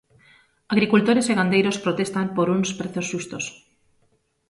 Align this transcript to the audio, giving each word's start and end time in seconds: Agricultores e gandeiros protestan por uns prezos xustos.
Agricultores 0.73 1.25
e 1.27 1.33
gandeiros 1.39 1.81
protestan 1.85 2.25
por 2.35 2.47
uns 2.55 2.69
prezos 2.79 3.05
xustos. 3.11 3.45